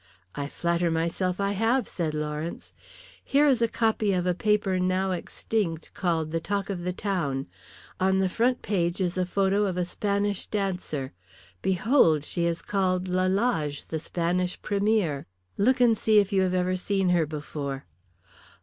[0.33, 2.73] "I flatter myself I have," said Lawrence.
[3.23, 7.45] "Here is a copy of a paper now extinct called the Talk of the Town.
[7.99, 11.13] On the front page is a photo of a Spanish dancer.
[11.61, 15.27] Behold she is called Lalage, the Spanish premiere.
[15.55, 17.85] Look and see if you have ever seen her before."